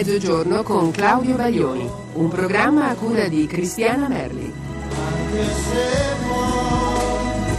Mezzogiorno 0.00 0.62
con 0.62 0.90
Claudio 0.92 1.36
Baglioni, 1.36 1.86
un 2.14 2.30
programma 2.30 2.88
a 2.88 2.94
cura 2.94 3.28
di 3.28 3.46
Cristiana 3.46 4.08
Merli. 4.08 4.50
Anche 4.96 5.44
se 5.44 6.14
vuoi 6.24 7.52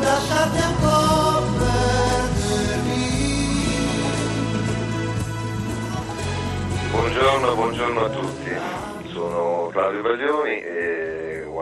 lasciarti 0.00 0.58
un 0.58 0.76
po' 0.78 1.42
perdermi. 1.58 3.02
Buongiorno, 6.92 7.54
buongiorno 7.56 8.04
a 8.04 8.08
tutti. 8.08 8.50
Sono 9.12 9.70
Claudio 9.72 10.02
Baglioni 10.02 10.60
e, 10.60 11.11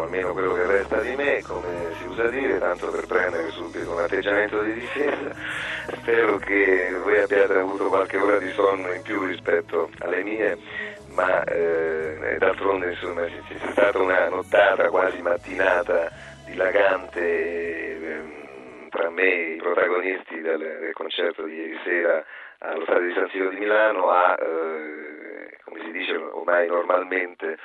almeno 0.03 0.33
quello 0.33 0.55
che 0.55 0.67
resta 0.67 1.01
di 1.01 1.15
me, 1.15 1.43
come 1.43 1.95
si 1.99 2.07
usa 2.07 2.29
dire, 2.29 2.59
tanto 2.59 2.91
per 2.91 3.07
prendere 3.07 3.51
subito 3.51 3.93
un 3.93 4.01
atteggiamento 4.01 4.63
di 4.63 4.75
difesa. 4.75 5.35
Spero 5.93 6.37
che 6.39 6.95
voi 7.03 7.21
abbiate 7.21 7.59
avuto 7.59 7.89
qualche 7.89 8.19
ora 8.19 8.39
di 8.39 8.51
sonno 8.53 8.93
in 8.93 9.03
più 9.03 9.25
rispetto 9.25 9.91
alle 9.99 10.23
mie, 10.23 10.59
ma 11.15 11.43
eh, 11.45 12.37
d'altronde 12.39 12.91
insomma 12.91 13.25
c'è, 13.25 13.71
stata 13.73 13.99
una 13.99 14.29
nottata 14.29 14.89
quasi 14.89 15.21
mattinata 15.21 16.11
dilagante 16.47 17.21
ehm, 17.21 18.89
tra 18.91 19.11
me 19.11 19.23
e 19.23 19.55
i 19.55 19.57
protagonisti 19.57 20.41
del, 20.41 20.59
del 20.59 20.93
concerto 20.93 21.45
di 21.45 21.55
ieri 21.55 21.79
sera 21.85 22.25
allo 22.59 22.83
stadio 22.85 23.07
di 23.07 23.15
San 23.15 23.29
Siro 23.31 23.49
di 23.51 23.59
Milano 23.59 24.11
a, 24.11 24.37
eh, 24.39 25.40
si 25.91 25.99
dice 25.99 26.15
ormai 26.15 26.69
normalmente, 26.69 27.59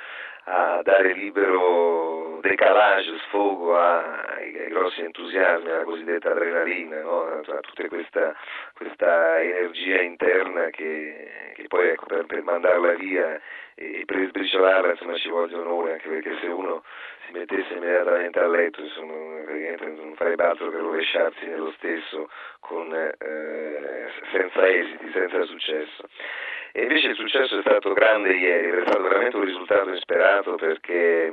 a 0.44 0.80
dare 0.82 1.12
libero 1.12 2.38
decalage, 2.40 3.18
sfogo 3.26 3.76
ai, 3.76 4.56
ai 4.58 4.68
grossi 4.68 5.00
entusiasmi, 5.00 5.70
alla 5.70 5.84
cosiddetta 5.84 6.30
adrenalina, 6.30 7.00
no? 7.00 7.22
a 7.24 7.60
tutta 7.60 7.88
questa, 7.88 8.34
questa, 8.74 9.40
energia 9.40 10.02
interna 10.02 10.66
che, 10.70 11.52
che 11.54 11.64
poi 11.68 11.88
ecco, 11.88 12.06
per, 12.06 12.26
per, 12.26 12.42
mandarla 12.42 12.94
via 12.94 13.40
e 13.74 14.02
per 14.06 14.28
sbriciolarla 14.28 14.92
insomma, 14.92 15.16
ci 15.16 15.28
vogliono 15.28 15.72
ore, 15.72 15.92
anche 15.92 16.08
perché 16.08 16.36
se 16.40 16.46
uno 16.46 16.82
si 17.26 17.32
mettesse 17.32 17.74
immediatamente 17.74 18.38
a 18.38 18.46
letto 18.46 18.80
insomma, 18.82 19.14
non 19.14 20.14
farebbe 20.16 20.44
altro 20.44 20.70
che 20.70 20.78
rovesciarsi 20.78 21.46
nello 21.46 21.72
stesso 21.72 22.30
con, 22.60 22.92
eh, 22.94 24.10
senza 24.30 24.68
esiti, 24.68 25.10
senza 25.12 25.42
successo. 25.44 26.08
E 26.78 26.82
invece 26.82 27.06
il 27.06 27.16
successo 27.16 27.56
è 27.56 27.62
stato 27.62 27.94
grande 27.94 28.34
ieri, 28.34 28.68
è 28.68 28.82
stato 28.82 29.00
veramente 29.00 29.34
un 29.36 29.44
risultato 29.44 29.88
insperato 29.88 30.56
perché 30.56 31.32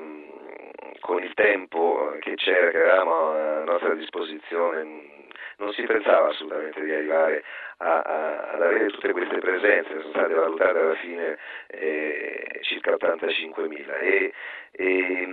con 1.01 1.21
il 1.21 1.33
tempo 1.33 2.15
che 2.21 2.35
c'era, 2.35 2.71
che 2.71 2.77
avevamo 2.77 3.31
a 3.31 3.63
nostra 3.65 3.93
disposizione, 3.93 5.27
non 5.57 5.73
si 5.73 5.83
pensava 5.83 6.29
assolutamente 6.29 6.81
di 6.81 6.93
arrivare 6.93 7.43
a, 7.83 8.01
a, 8.01 8.51
ad 8.53 8.61
avere 8.61 8.87
tutte 8.87 9.11
queste 9.11 9.39
presenze, 9.39 9.89
sono 9.99 10.09
state 10.09 10.33
valutate 10.33 10.79
alla 10.79 10.95
fine 10.95 11.37
eh, 11.67 12.59
circa 12.61 12.91
85.000 12.91 13.99
e, 13.99 14.33
e, 14.71 15.27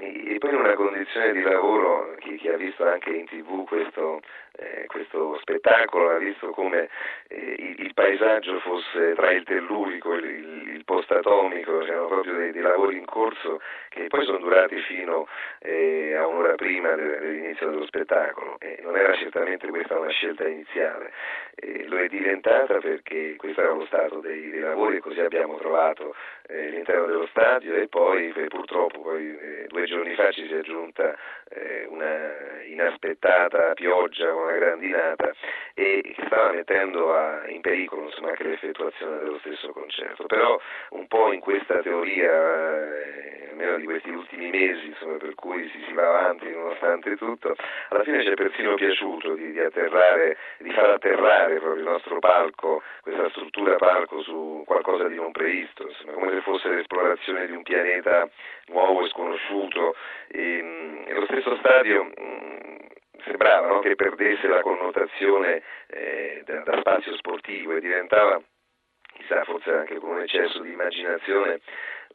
e, 0.00 0.38
poi 0.38 0.50
in 0.50 0.56
una 0.56 0.74
condizione 0.74 1.32
di 1.32 1.42
lavoro, 1.42 2.14
chi, 2.18 2.36
chi 2.36 2.48
ha 2.48 2.56
visto 2.56 2.86
anche 2.86 3.10
in 3.10 3.26
tv 3.26 3.64
questo, 3.66 4.20
eh, 4.56 4.86
questo 4.86 5.38
spettacolo, 5.42 6.10
ha 6.10 6.18
visto 6.18 6.50
come 6.50 6.88
eh, 7.28 7.54
il, 7.58 7.80
il, 7.84 7.94
paesaggio 7.94 8.58
fosse 8.60 9.14
tra 9.14 9.30
il 9.30 9.44
tellurico 9.44 10.14
il, 10.14 10.24
il, 10.24 10.68
il 10.74 10.84
post-atomico, 10.84 11.80
c'erano 11.80 12.06
proprio 12.08 12.34
dei, 12.34 12.52
dei, 12.52 12.62
lavori 12.62 12.96
in 12.96 13.04
corso 13.04 13.60
che 13.90 14.06
poi 14.08 14.24
sono 14.24 14.38
durati 14.38 14.76
fino 14.80 15.28
eh, 15.60 16.14
a 16.14 16.26
un'ora 16.26 16.54
prima 16.54 16.94
de, 16.94 17.18
dell'inizio 17.18 17.68
dello 17.68 17.86
spettacolo. 17.86 18.56
E 18.58 18.80
non 18.82 18.96
era 18.96 19.14
certamente 19.16 19.68
questa 19.68 19.98
una 19.98 20.10
scelta 20.10 20.48
iniziale 20.48 21.12
lo 21.90 21.98
è 21.98 22.08
diventata 22.08 22.78
perché 22.78 23.34
questo 23.36 23.60
era 23.60 23.72
lo 23.72 23.84
stato 23.86 24.20
dei, 24.20 24.50
dei 24.50 24.60
lavori 24.60 25.00
così 25.00 25.20
abbiamo 25.20 25.56
trovato 25.56 26.14
eh, 26.46 26.68
all'interno 26.68 27.06
dello 27.06 27.26
stadio 27.26 27.74
e 27.74 27.88
poi 27.88 28.32
eh, 28.32 28.46
purtroppo 28.46 29.00
poi, 29.00 29.36
eh, 29.36 29.66
due 29.68 29.84
giorni 29.84 30.14
fa 30.14 30.30
ci 30.30 30.46
si 30.46 30.54
è 30.54 30.58
aggiunta 30.58 31.16
eh, 31.48 31.86
una 31.88 32.59
inaspettata 32.80 33.74
pioggia, 33.74 34.32
una 34.34 34.52
grandinata 34.52 35.32
e 35.74 36.12
che 36.14 36.22
stava 36.26 36.52
mettendo 36.52 37.14
a, 37.14 37.48
in 37.48 37.60
pericolo 37.60 38.06
insomma, 38.06 38.28
anche 38.28 38.44
l'effettuazione 38.44 39.18
dello 39.18 39.38
stesso 39.38 39.72
concerto. 39.72 40.26
Però 40.26 40.60
un 40.90 41.06
po' 41.06 41.32
in 41.32 41.40
questa 41.40 41.80
teoria, 41.80 42.30
eh, 42.30 43.48
almeno 43.50 43.76
di 43.76 43.84
questi 43.84 44.10
ultimi 44.10 44.50
mesi, 44.50 44.86
insomma, 44.86 45.16
per 45.16 45.34
cui 45.34 45.68
si, 45.70 45.82
si, 45.86 45.92
va 45.92 46.08
avanti 46.08 46.50
nonostante 46.50 47.16
tutto, 47.16 47.54
alla 47.88 48.02
fine 48.02 48.22
ci 48.22 48.28
è 48.30 48.34
persino 48.34 48.74
piaciuto 48.74 49.34
di, 49.34 49.52
di 49.52 49.60
atterrare, 49.60 50.36
di 50.58 50.70
far 50.72 50.90
atterrare 50.90 51.58
proprio 51.58 51.82
il 51.82 51.88
nostro 51.88 52.18
palco, 52.18 52.82
questa 53.02 53.28
struttura 53.30 53.76
palco 53.76 54.22
su 54.22 54.62
qualcosa 54.66 55.08
di 55.08 55.16
non 55.16 55.32
previsto, 55.32 55.86
insomma, 55.86 56.12
come 56.12 56.30
se 56.30 56.40
fosse 56.40 56.68
l'esplorazione 56.68 57.46
di 57.46 57.52
un 57.52 57.62
pianeta 57.62 58.28
nuovo 58.66 59.04
e 59.04 59.08
sconosciuto. 59.08 59.94
E, 60.32 61.04
e 61.06 61.14
lo 61.14 61.24
stesso 61.24 61.56
stadio 61.56 62.12
sembrava 63.30 63.68
no, 63.68 63.78
che 63.78 63.94
perdesse 63.94 64.48
la 64.48 64.60
connotazione 64.60 65.62
eh, 65.86 66.42
da, 66.44 66.60
da 66.60 66.78
spazio 66.80 67.14
sportivo 67.16 67.76
e 67.76 67.80
diventava 67.80 68.42
chissà 69.14 69.44
forse 69.44 69.70
anche 69.70 69.98
con 69.98 70.10
un 70.10 70.20
eccesso 70.20 70.60
di 70.60 70.72
immaginazione, 70.72 71.60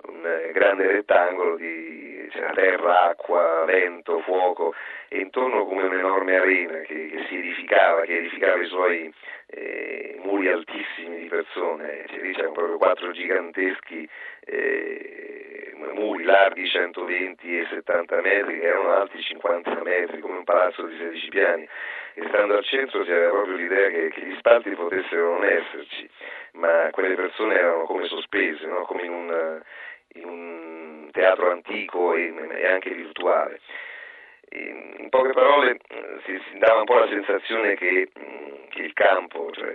un 0.04 0.26
eh, 0.26 0.52
grande 0.52 0.88
rettangolo 0.88 1.56
di 1.56 2.28
cioè, 2.32 2.52
terra, 2.54 3.10
acqua, 3.10 3.64
vento, 3.66 4.20
fuoco 4.20 4.74
e 5.08 5.20
intorno 5.20 5.66
come 5.66 5.84
un'enorme 5.84 6.38
arena 6.38 6.80
che, 6.80 7.08
che 7.08 7.26
si 7.28 7.38
edificava, 7.38 8.02
che 8.02 8.18
edificava 8.18 8.62
i 8.62 8.68
suoi 8.68 9.14
eh, 9.48 10.20
muri 10.24 10.50
altissimi 10.50 11.20
di 11.20 11.28
persone, 11.28 12.06
cioè, 12.08 12.32
c'erano 12.32 12.52
proprio 12.52 12.78
quattro 12.78 13.12
giganteschi 13.12 14.08
eh, 14.46 15.74
muri 15.94 16.24
larghi 16.24 16.68
120 16.68 17.60
e 17.60 17.68
70 17.70 18.22
metri 18.22 18.62
erano 18.62 18.92
alti 18.94 19.22
50 19.22 19.82
metri 19.84 20.20
come 20.20 20.38
un 20.38 20.44
palazzo 20.44 20.86
di 20.86 20.98
16 20.98 21.28
piani 21.30 21.68
e 22.16 22.24
stando 22.30 22.58
al 22.58 22.64
centro 22.64 23.02
aveva 23.02 23.30
proprio 23.30 23.56
l'idea 23.56 23.90
che, 23.90 24.10
che 24.10 24.22
gli 24.22 24.36
spalti 24.38 24.72
potessero 24.72 25.34
non 25.34 25.44
esserci 25.46 26.10
ma 26.56 26.90
quelle 26.92 27.16
persone 27.16 27.56
erano 27.56 27.84
come 27.84 28.06
sospese, 28.06 28.66
no? 28.66 28.84
come 28.84 29.04
in 29.04 29.12
un, 29.12 29.62
in 30.14 30.26
un, 30.26 31.10
teatro 31.12 31.50
antico 31.50 32.14
e, 32.14 32.34
e 32.58 32.68
anche 32.68 32.90
virtuale. 32.90 33.60
E, 34.50 34.96
in 34.98 35.10
poche 35.10 35.32
parole 35.32 35.80
si, 36.26 36.42
si, 36.50 36.58
dava 36.58 36.80
un 36.80 36.86
po' 36.86 36.98
la 36.98 37.08
sensazione 37.08 37.76
che, 37.76 38.10
che 38.70 38.82
il 38.82 38.94
campo, 38.94 39.50
cioè 39.52 39.74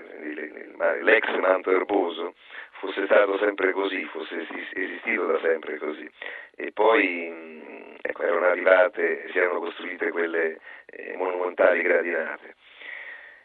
l'ex 1.01 1.34
manto 1.39 1.71
erboso, 1.71 2.34
fosse 2.72 3.05
stato 3.07 3.39
sempre 3.39 3.72
così, 3.72 4.05
fosse 4.07 4.47
esistito 4.72 5.27
da 5.27 5.39
sempre 5.41 5.78
così. 5.78 6.09
E 6.57 6.72
poi 6.72 7.97
ecco, 8.03 8.22
erano 8.22 8.47
arrivate, 8.47 9.28
si 9.31 9.39
erano 9.39 9.61
costruite 9.61 10.11
quelle 10.11 10.61
eh, 10.91 11.17
monumentali 11.17 11.83
gradinate. 11.83 12.55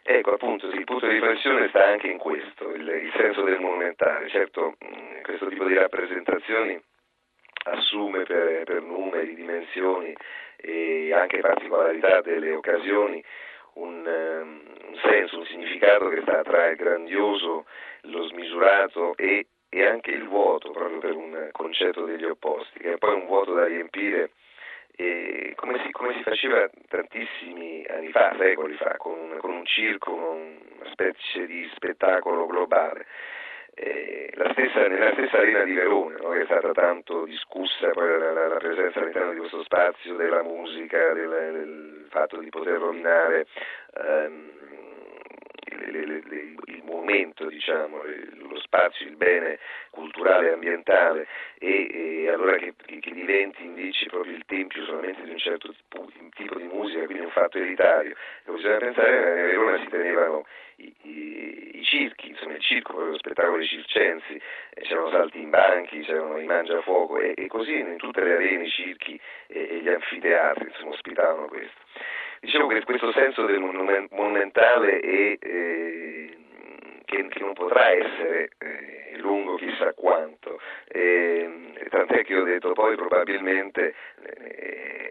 Ecco, 0.08 0.34
appunto, 0.34 0.68
il 0.68 0.84
punto 0.84 1.08
di 1.08 1.14
riflessione 1.14 1.68
sta 1.70 1.88
anche 1.88 2.08
in 2.08 2.20
questo, 2.20 2.70
il, 2.74 2.88
il 2.88 3.12
senso 3.18 3.42
del 3.42 3.60
monumentale. 3.60 4.30
Certo, 4.30 4.76
mh, 4.78 5.22
questo 5.24 5.48
tipo 5.48 5.66
di 5.66 5.74
rappresentazioni 5.74 6.80
assume 7.66 8.24
per, 8.24 8.64
per, 8.66 8.82
numeri, 8.82 9.34
dimensioni 9.34 10.16
e 10.58 11.12
anche 11.12 11.40
particolarità 11.40 12.22
delle 12.22 12.54
occasioni 12.54 13.24
un, 13.74 14.06
um, 14.06 14.62
un, 14.90 15.00
senso, 15.04 15.40
un 15.40 15.46
significato 15.46 16.08
che 16.10 16.22
sta 16.22 16.44
tra 16.44 16.68
il 16.68 16.76
grandioso, 16.76 17.66
lo 18.02 18.28
smisurato 18.28 19.16
e, 19.16 19.48
e 19.70 19.86
anche 19.86 20.12
il 20.12 20.28
vuoto, 20.28 20.70
proprio 20.72 21.00
per 21.00 21.16
un 21.16 21.50
concetto 21.52 22.06
degli 22.06 22.26
opposti, 22.26 22.80
che 22.80 22.94
è 22.94 22.98
poi 22.98 23.16
un 23.16 23.26
vuoto 23.26 23.54
da 23.54 23.66
riempire 23.66 24.32
come 25.96 26.14
si, 26.14 26.24
faceva 26.24 26.70
tantissimi 26.90 27.86
anni 27.90 28.10
fa, 28.10 28.36
secoli 28.38 28.76
fa, 28.76 28.98
con, 28.98 29.38
con 29.38 29.52
un 29.52 29.66
circo, 29.66 30.14
una 30.14 30.92
specie 30.92 31.46
di 31.46 31.70
spettacolo 31.74 32.46
globale. 32.46 33.06
Eh, 33.74 34.26
stessa, 34.52 34.88
nella 34.88 35.12
stessa 35.14 35.38
arena 35.38 35.64
di 35.64 35.74
Verona, 35.74 36.18
no, 36.18 36.30
che 36.30 36.42
è 36.42 36.46
stata 36.46 36.72
tanto 36.72 37.26
discussa 37.26 37.90
poi 37.90 38.08
la, 38.20 38.32
la, 38.32 38.48
la, 38.48 38.56
presenza 38.56 39.00
all'interno 39.00 39.32
di 39.32 39.38
questo 39.38 39.64
spazio 39.64 40.16
della 40.16 40.44
musica, 40.44 41.14
del, 41.14 41.30
del 41.30 42.08
fatto 42.10 42.38
di 42.38 42.50
poter 42.50 42.78
rovinare 42.78 43.48
ehm, 43.98 44.52
le, 45.92 45.92
le, 45.92 46.06
le, 46.06 46.56
il 46.66 46.84
momento, 47.06 47.46
diciamo, 47.46 48.02
lo 48.50 48.60
spazio, 48.60 49.06
il 49.06 49.16
bene 49.16 49.60
culturale 49.92 50.50
e 50.50 50.54
ambientale 50.54 51.28
e, 51.60 52.24
e 52.24 52.30
allora 52.30 52.58
che, 52.58 52.74
che, 53.00 53.12
diventi 53.12 53.64
invece 53.64 54.08
proprio 54.08 54.36
il 54.36 54.44
tempio 54.46 54.84
solamente 54.84 55.24
di 55.24 55.30
un 55.30 55.38
certo 55.38 55.74
tipo, 56.34 56.58
di 56.58 56.68
musica, 56.68 57.06
quindi 57.06 57.24
un 57.24 57.32
fatto 57.32 57.58
elitario. 57.60 58.16
E 58.46 58.52
bisogna 58.52 58.78
pensare 58.78 59.10
che 59.10 59.18
a 59.18 59.46
Verona 59.46 59.80
si 59.80 59.88
tenevano 59.88 60.46
i, 60.78 60.94
i, 61.04 61.78
i, 61.80 61.84
circhi, 61.84 62.30
insomma 62.30 62.56
il 62.56 62.62
circo, 62.62 63.00
lo 63.00 63.18
spettacolo 63.18 63.58
dei 63.58 63.68
circensi, 63.68 64.42
eh, 64.74 64.82
c'erano 64.82 65.12
salti 65.12 65.40
in 65.40 65.50
banchi, 65.50 66.02
c'erano 66.02 66.40
i 66.40 66.46
mangiafuoco 66.46 67.20
e, 67.20 67.34
e 67.38 67.48
così 67.48 67.78
in 67.78 67.98
tutte 67.98 68.22
le 68.22 68.34
arene, 68.34 68.66
i 68.66 68.70
circhi 68.70 69.20
e, 69.48 69.68
e 69.70 69.80
gli 69.82 69.90
anfiteatri 69.90 70.68
insomma, 70.68 70.92
ospitavano 70.92 71.48
questo. 71.48 71.84
Dicevo 72.42 72.68
che 72.68 72.84
questo 72.84 73.12
senso 73.14 73.46
del 73.46 73.60
monumentale 73.60 75.00
è, 75.00 75.38
eh, 75.40 76.38
che, 77.06 77.28
che, 77.28 77.40
non 77.40 77.54
potrà 77.54 77.92
essere 77.92 78.50
eh, 78.58 79.18
lungo 79.18 79.56
chissà 79.56 79.94
quanto. 79.94 80.60
E, 80.88 81.74
tant'è 81.90 82.24
che 82.24 82.36
ho 82.36 82.44
detto 82.44 82.74
poi 82.74 82.96
probabilmente 82.96 83.94
eh, 84.24 85.05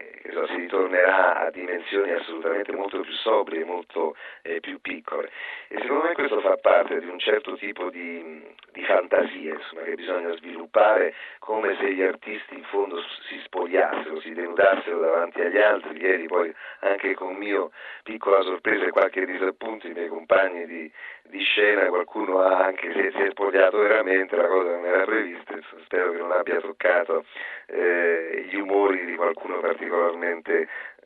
si 0.47 0.55
ritornerà 0.55 1.37
a 1.45 1.49
dimensioni 1.49 2.11
assolutamente 2.11 2.71
molto 2.73 2.99
più 2.99 3.13
sobrie, 3.13 3.63
molto 3.63 4.15
eh, 4.41 4.59
più 4.59 4.79
piccole. 4.81 5.29
E 5.67 5.77
secondo 5.79 6.03
me 6.03 6.13
questo 6.13 6.39
fa 6.41 6.57
parte 6.57 6.99
di 6.99 7.07
un 7.07 7.19
certo 7.19 7.55
tipo 7.55 7.89
di, 7.89 8.43
di 8.71 8.83
fantasia 8.83 9.53
insomma, 9.53 9.83
che 9.83 9.95
bisogna 9.95 10.35
sviluppare 10.35 11.13
come 11.39 11.75
se 11.79 11.93
gli 11.93 12.01
artisti 12.01 12.55
in 12.55 12.63
fondo 12.63 13.01
si 13.29 13.39
spogliassero, 13.45 14.19
si 14.19 14.33
denudassero 14.33 14.99
davanti 14.99 15.41
agli 15.41 15.57
altri. 15.57 16.01
Ieri 16.01 16.27
poi 16.27 16.53
anche 16.79 17.13
con 17.13 17.35
mio 17.35 17.71
piccola 18.03 18.41
sorpresa 18.41 18.85
e 18.85 18.91
qualche 18.91 19.25
disappunto 19.25 19.87
i 19.87 19.93
miei 19.93 20.09
compagni 20.09 20.65
di, 20.65 20.91
di 21.23 21.41
scena, 21.41 21.87
qualcuno 21.87 22.41
ha 22.41 22.65
anche 22.65 22.91
se 22.91 23.11
si 23.11 23.21
è 23.21 23.29
spogliato 23.29 23.77
veramente, 23.77 24.35
la 24.35 24.47
cosa 24.47 24.69
non 24.71 24.85
era 24.85 25.03
prevista, 25.05 25.53
spero 25.83 26.11
che 26.11 26.17
non 26.17 26.31
abbia 26.31 26.59
toccato 26.59 27.23
eh, 27.67 28.45
gli 28.49 28.55
umori 28.55 29.05
di 29.05 29.15
qualcuno 29.15 29.59
particolarmente 29.59 30.24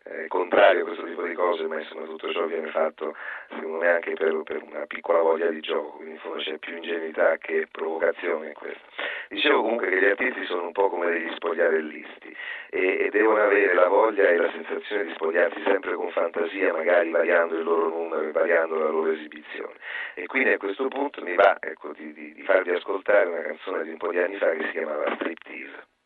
eh, 0.09 0.27
contrario 0.27 0.81
a 0.81 0.85
questo 0.85 1.05
tipo 1.05 1.23
di 1.23 1.33
cose, 1.33 1.67
ma 1.67 1.79
insomma 1.79 2.05
tutto 2.05 2.31
ciò 2.31 2.45
viene 2.45 2.69
fatto 2.69 3.15
secondo 3.49 3.77
me 3.77 3.89
anche 3.89 4.13
per, 4.13 4.41
per 4.43 4.63
una 4.63 4.85
piccola 4.85 5.21
voglia 5.21 5.47
di 5.47 5.59
gioco, 5.59 5.97
quindi 5.97 6.13
in 6.13 6.19
fondo 6.19 6.39
c'è 6.39 6.57
più 6.57 6.75
ingenuità 6.75 7.37
che 7.37 7.67
provocazione 7.69 8.47
in 8.47 8.53
questo. 8.53 8.87
Dicevo 9.27 9.61
comunque 9.61 9.89
che 9.89 9.99
gli 9.99 10.05
artisti 10.05 10.45
sono 10.45 10.65
un 10.65 10.71
po' 10.71 10.89
come 10.89 11.11
degli 11.11 11.31
spogliarellisti 11.35 12.35
e, 12.69 12.97
e 13.05 13.09
devono 13.09 13.43
avere 13.43 13.73
la 13.73 13.87
voglia 13.87 14.27
e 14.27 14.37
la 14.37 14.49
sensazione 14.51 15.05
di 15.05 15.13
spogliarsi 15.13 15.61
sempre 15.63 15.93
con 15.93 16.09
fantasia, 16.09 16.73
magari 16.73 17.11
variando 17.11 17.55
il 17.55 17.63
loro 17.63 17.89
numero 17.89 18.21
e 18.21 18.31
variando 18.31 18.79
la 18.79 18.89
loro 18.89 19.11
esibizione. 19.11 19.73
E 20.15 20.25
quindi 20.25 20.49
a 20.49 20.57
questo 20.57 20.87
punto 20.87 21.21
mi 21.21 21.35
va 21.35 21.57
ecco, 21.59 21.91
di, 21.93 22.13
di, 22.13 22.33
di 22.33 22.41
farvi 22.43 22.71
ascoltare 22.71 23.27
una 23.27 23.41
canzone 23.41 23.83
di 23.83 23.89
un 23.91 23.97
po' 23.97 24.11
di 24.11 24.19
anni 24.19 24.37
fa 24.37 24.49
che 24.51 24.65
si 24.65 24.71
chiamava 24.71 25.13
Striptease. 25.15 25.98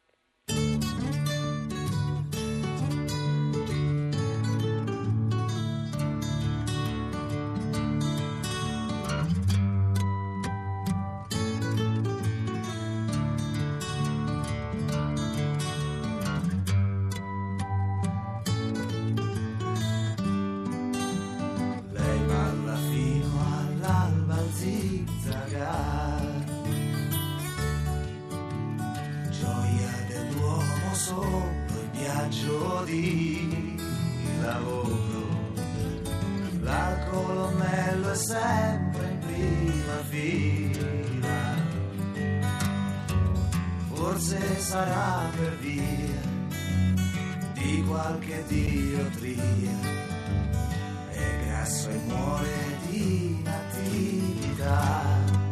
Di 32.83 33.77
lavoro. 34.41 35.51
La 36.61 37.07
colonnello 37.09 38.11
è 38.11 38.15
sempre 38.15 39.09
in 39.09 39.19
prima 39.19 40.03
fila. 40.09 41.55
Forse 43.93 44.59
sarà 44.59 45.29
per 45.35 45.57
via 45.59 46.21
di 47.53 47.83
qualche 47.87 48.43
diotria. 48.47 50.01
È 51.09 51.45
grasso 51.45 51.89
e 51.89 51.99
muore 52.07 52.77
di 52.89 53.37
inattività. 53.39 55.42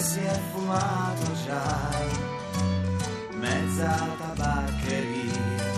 Si 0.00 0.20
è 0.20 0.40
fumato 0.52 1.32
già 1.44 1.90
mezza 3.34 4.06
tabaccheria. 4.18 5.68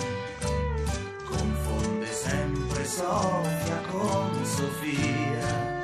Confonde 1.24 2.06
sempre 2.06 2.84
Sofia 2.84 3.80
con 3.90 4.44
Sofia. 4.44 5.80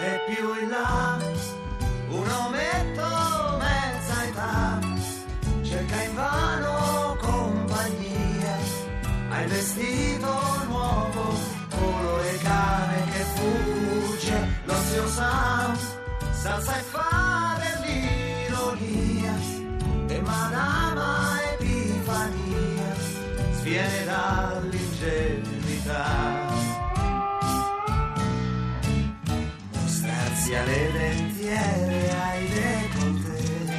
E 0.00 0.20
più 0.26 0.62
in 0.62 0.68
là 0.68 1.18
un 2.08 2.28
ometto 2.28 3.58
mezza 3.58 4.24
età 4.24 4.78
cerca 5.62 6.02
invano 6.02 7.16
compagnia 7.20 8.56
hai 9.30 9.46
vestito 9.46 10.40
nuovo 10.66 11.34
colore 11.70 12.36
cane 12.38 13.04
che 13.12 13.24
fugge 13.34 14.48
l'ozio 14.64 15.06
sa 16.42 16.58
salsa 16.58 16.74
e 16.76 16.82
fa 16.92 17.56
dell'ironia 17.62 19.34
e 20.08 20.20
manama 20.22 21.38
epifania 21.52 22.90
sviene 23.58 24.04
dall'ingenuità. 24.10 26.04
Mostrarsi 29.72 30.54
alle 30.56 30.82
dentiere 30.98 32.00
ai 32.26 32.42
décolleté 32.58 33.70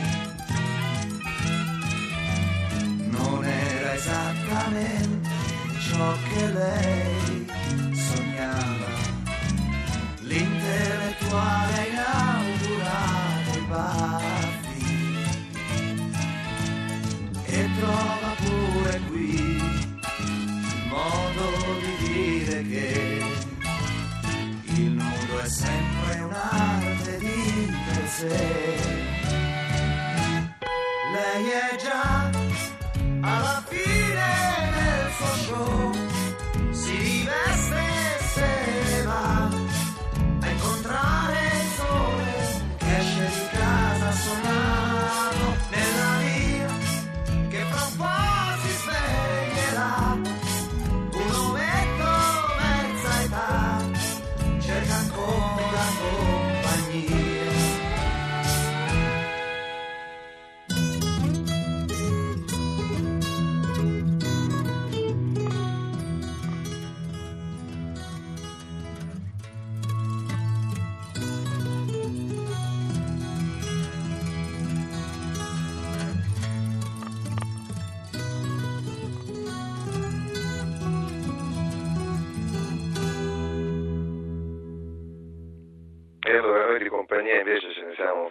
non 3.09 3.43
era 3.43 3.93
esattamente 3.93 5.29
ciò 5.89 6.13
che 6.29 6.47
lei 6.47 7.02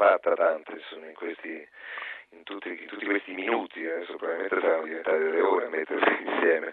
fatta 0.02 0.35
tante 0.35 0.73
insomma, 0.73 1.06
in, 1.06 1.14
questi, 1.14 1.68
in, 2.30 2.42
tutti, 2.42 2.68
in 2.68 2.87
tutti 2.87 3.04
questi 3.04 3.32
minuti, 3.32 3.87
adesso 3.87 4.16
probabilmente 4.16 4.61
saranno 4.61 4.85
diventate 4.85 5.18
delle 5.18 5.40
ore 5.40 5.66
a 5.66 5.68
mettersi 5.68 6.23
insieme. 6.26 6.73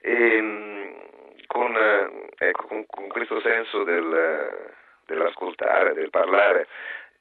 E, 0.00 0.40
mh, 0.40 1.46
con 1.46 1.74
eh, 1.76 2.28
ecco, 2.38 2.66
con, 2.66 2.84
con 2.86 3.08
questo 3.08 3.40
senso 3.40 3.84
del, 3.84 4.74
dell'ascoltare, 5.06 5.94
del 5.94 6.10
parlare 6.10 6.66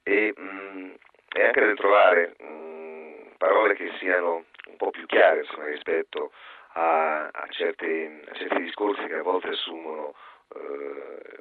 e, 0.04 0.34
mm, 0.38 0.92
e 1.36 1.44
anche 1.46 1.62
del 1.62 1.76
trovare 1.76 2.36
mm, 2.44 3.28
parole 3.38 3.76
che 3.76 3.92
siano 4.00 4.46
un 4.68 4.78
po' 4.78 4.90
più 4.90 5.06
chiare 5.06 5.42
insomma, 5.42 5.66
rispetto 5.66 6.32
a, 6.74 7.28
a, 7.28 7.48
certe, 7.50 8.22
a, 8.28 8.34
certi 8.34 8.62
discorsi 8.62 9.06
che 9.06 9.16
a 9.16 9.24
volte 9.24 9.50
assumono 9.50 10.14
eh, 10.56 11.40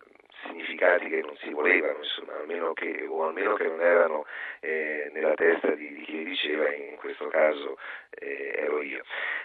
significati 0.84 1.08
che 1.08 1.20
non 1.22 1.36
si 1.36 1.50
volevano, 1.50 1.98
insomma, 1.98 2.36
almeno 2.36 2.72
che, 2.74 3.06
o 3.08 3.26
almeno 3.26 3.54
che 3.54 3.64
non 3.64 3.80
erano 3.80 4.26
eh, 4.60 5.10
nella 5.12 5.34
testa 5.34 5.70
di, 5.70 5.92
di, 5.94 6.02
chi 6.02 6.24
diceva, 6.24 6.72
in 6.72 6.96
questo 6.96 7.28
caso 7.28 7.78
eh, 8.10 8.52
ero 8.56 8.82
io. 8.82 9.02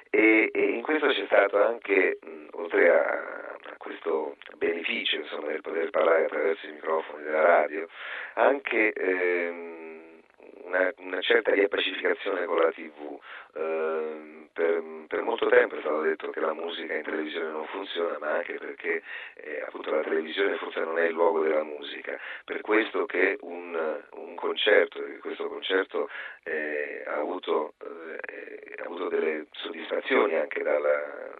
E, 0.09 0.49
e, 0.53 0.61
in 0.61 0.81
questo 0.81 1.07
c'è 1.07 1.25
stato 1.25 1.63
anche, 1.63 2.19
mh, 2.21 2.47
oltre 2.51 2.89
a, 2.89 3.57
a, 3.63 3.77
questo 3.77 4.35
beneficio 4.57 5.17
insomma, 5.17 5.47
del 5.47 5.61
poter 5.61 5.89
parlare 5.89 6.25
attraverso 6.25 6.67
i 6.67 6.73
microfoni 6.73 7.23
della 7.23 7.43
radio, 7.43 7.87
anche 8.33 8.91
ehm, 8.93 10.21
una, 10.63 10.93
una, 10.97 11.21
certa 11.21 11.53
riappacificazione 11.53 12.45
con 12.45 12.57
la 12.57 12.71
TV. 12.71 13.19
Ehm, 13.55 14.38
per, 14.59 14.83
per, 15.07 15.21
molto 15.21 15.47
tempo 15.47 15.77
è 15.77 15.79
stato 15.79 16.01
detto 16.01 16.29
che 16.31 16.41
la 16.41 16.53
musica 16.53 16.93
in 16.93 17.03
televisione 17.03 17.49
non 17.49 17.65
funziona, 17.67 18.17
ma 18.19 18.35
anche 18.35 18.55
perché 18.55 19.01
eh, 19.35 19.63
appunto 19.65 19.89
la 19.89 20.01
televisione 20.01 20.57
forse 20.57 20.81
non 20.81 20.99
è 20.99 21.05
il 21.05 21.13
luogo 21.13 21.41
della 21.41 21.63
musica. 21.63 22.19
Per 22.43 22.59
questo 22.59 23.05
che 23.05 23.37
un, 23.41 23.73
un 24.11 24.35
concerto, 24.35 24.99
questo 25.21 25.47
concerto 25.47 26.09
eh, 26.43 27.03
ha, 27.07 27.15
avuto, 27.15 27.75
eh, 27.81 28.75
ha, 28.81 28.83
avuto, 28.83 29.07
delle 29.07 29.47
soddisfazioni 29.51 30.35
anche 30.35 30.61
dalla, 30.61 31.33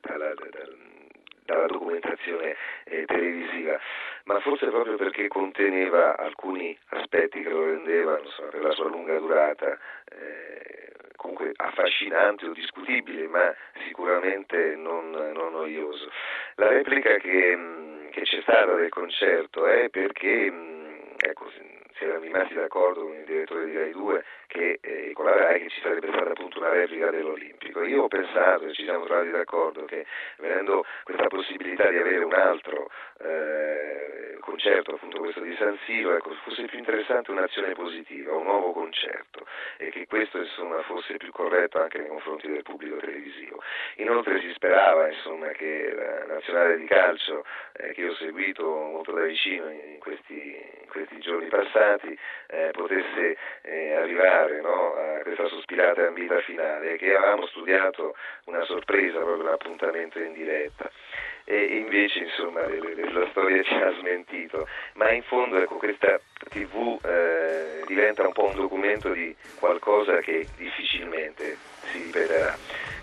dalla, 0.00 0.34
dalla 0.34 0.84
dalla 1.46 1.66
documentazione 1.66 2.56
eh, 2.86 3.04
televisiva, 3.04 3.78
ma 4.24 4.40
forse 4.40 4.66
proprio 4.66 4.96
perché 4.96 5.28
conteneva 5.28 6.16
alcuni 6.16 6.76
aspetti 6.88 7.40
che 7.40 7.48
lo 7.48 7.66
rendevano, 7.66 8.24
insomma, 8.24 8.48
per 8.48 8.62
la 8.62 8.72
sua 8.72 8.88
lunga 8.88 9.16
durata, 9.16 9.78
eh, 10.10 10.95
comunque 11.26 11.52
affascinante 11.56 12.46
o 12.46 12.52
discutibile, 12.52 13.26
ma 13.26 13.52
sicuramente 13.86 14.76
non, 14.76 15.10
non 15.10 15.52
noioso. 15.52 16.08
La 16.54 16.68
replica 16.68 17.16
che, 17.16 18.08
che, 18.10 18.20
c'è 18.22 18.40
stata 18.42 18.74
del 18.74 18.90
concerto 18.90 19.66
è 19.66 19.88
perché, 19.88 20.52
ecco, 21.16 21.50
si 21.50 22.04
erano 22.04 22.20
rimasti 22.20 22.54
d'accordo 22.54 23.06
con 23.06 23.16
il 23.16 23.24
direttore 23.24 23.66
di 23.66 23.76
Rai 23.76 23.90
2 23.90 24.24
che, 24.46 24.78
eh, 24.80 25.12
con 25.12 25.24
la 25.26 25.36
Rai 25.36 25.60
che 25.60 25.68
ci 25.70 25.80
sarebbe 25.80 26.08
stata 26.08 26.30
appunto 26.30 26.58
una 26.58 26.70
replica 26.70 27.10
dell'Olimpico. 27.10 27.82
Io 27.84 28.04
ho 28.04 28.08
pensato 28.08 28.66
e 28.66 28.72
ci 28.72 28.84
siamo 28.84 29.04
trovati 29.04 29.30
d'accordo 29.30 29.84
che 29.84 30.06
venendo 30.38 30.84
questa 31.04 31.26
possibilità 31.26 31.88
di 31.90 31.98
avere 31.98 32.24
un 32.24 32.34
altro 32.34 32.90
eh, 33.20 34.36
concerto, 34.40 34.94
appunto 34.94 35.18
questo 35.18 35.40
di 35.40 35.54
San 35.56 35.76
Siro, 35.84 36.16
ecco, 36.16 36.32
fosse 36.44 36.64
più 36.66 36.78
interessante 36.78 37.30
un'azione 37.30 37.74
positiva, 37.74 38.32
un 38.34 38.44
nuovo 38.44 38.72
concerto 38.72 39.44
e 39.76 39.90
che 39.90 40.06
questo 40.06 40.38
insomma, 40.38 40.80
fosse 40.82 41.16
più 41.16 41.32
corretto 41.32 41.80
anche 41.80 41.98
nei 41.98 42.08
confronti 42.08 42.46
del 42.48 42.62
pubblico 42.62 42.96
televisivo. 42.96 43.62
Inoltre 43.96 44.40
si 44.40 44.52
sperava 44.54 45.08
insomma, 45.08 45.48
che 45.48 45.92
la 45.92 46.24
nazionale 46.26 46.76
di 46.76 46.86
calcio, 46.86 47.44
eh, 47.72 47.92
che 47.92 48.08
ho 48.08 48.14
seguito 48.14 48.64
molto 48.64 49.12
da 49.12 49.22
vicino 49.22 49.68
in 49.68 49.98
questi, 49.98 50.56
in 50.82 50.88
questi 50.88 51.18
giorni 51.18 51.48
passati, 51.48 52.18
eh, 52.48 52.70
potesse 52.72 53.36
eh, 53.62 53.94
arrivare 54.36 54.60
no, 54.60 54.94
a 54.94 55.22
questa 55.22 55.48
sospirata 55.48 56.06
ambita 56.06 56.38
finale 56.40 56.96
che 56.96 57.14
avevamo 57.14 57.46
studiato 57.46 58.14
una 58.44 58.64
sorpresa, 58.64 59.18
proprio 59.18 59.44
un 59.44 59.52
appuntamento 59.52 60.18
in 60.18 60.32
diretta. 60.32 60.90
E 61.48 61.78
invece 61.78 62.18
insomma 62.18 62.62
la 62.62 63.28
storia 63.30 63.62
ci 63.62 63.74
ha 63.74 63.92
smentito, 64.00 64.66
ma 64.94 65.12
in 65.12 65.22
fondo 65.22 65.56
ecco, 65.58 65.76
questa 65.76 66.18
tv 66.50 66.98
eh, 67.04 67.84
diventa 67.86 68.26
un 68.26 68.32
po' 68.32 68.46
un 68.46 68.56
documento 68.56 69.12
di 69.12 69.34
qualcosa 69.60 70.18
che 70.18 70.44
difficilmente 70.56 71.56
si 71.84 72.02
ripeterà, 72.02 72.56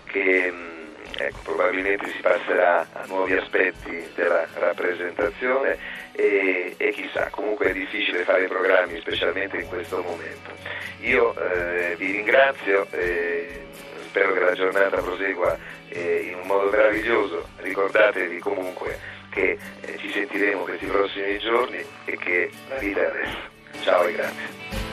che 0.04 0.52
mm, 0.52 0.83
ecco, 1.16 1.38
probabilmente 1.42 2.10
si 2.10 2.20
passerà 2.20 2.86
a 2.92 3.04
nuovi 3.06 3.34
aspetti 3.34 4.10
della 4.14 4.46
rappresentazione 4.54 5.78
e, 6.12 6.74
e, 6.76 6.90
chissà, 6.90 7.28
comunque 7.30 7.70
è 7.70 7.72
difficile 7.72 8.24
fare 8.24 8.46
programmi 8.46 9.00
specialmente 9.00 9.58
in 9.58 9.68
questo 9.68 10.02
momento. 10.02 10.50
Io 11.00 11.34
eh, 11.36 11.94
vi 11.96 12.12
ringrazio, 12.12 12.86
eh, 12.90 13.66
spero 14.06 14.32
che 14.32 14.40
la 14.40 14.52
giornata 14.54 15.00
prosegua 15.00 15.56
eh, 15.88 16.28
in 16.30 16.38
un 16.38 16.46
modo 16.46 16.70
meraviglioso, 16.70 17.48
ricordatevi 17.56 18.38
comunque 18.38 18.98
che 19.30 19.58
eh, 19.80 19.98
ci 19.98 20.10
sentiremo 20.10 20.62
questi 20.62 20.86
prossimi 20.86 21.38
giorni 21.38 21.84
e 22.04 22.16
che 22.16 22.50
la 22.68 22.76
vita 22.76 23.00
è 23.00 23.06
adesso. 23.06 23.38
Ciao 23.82 24.06
e 24.06 24.12
grazie. 24.12 24.83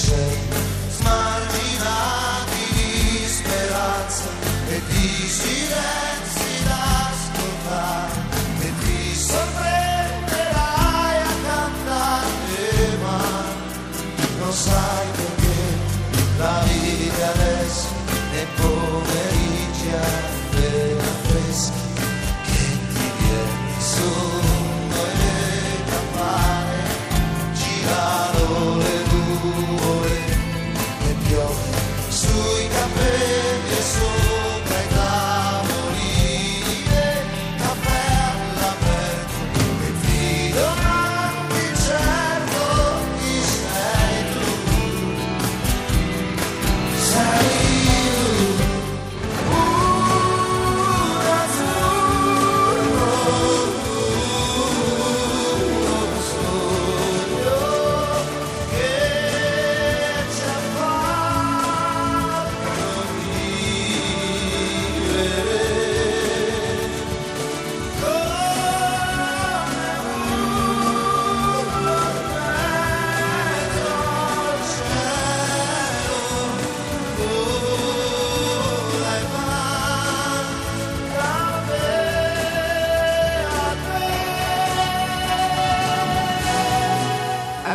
say 0.00 0.59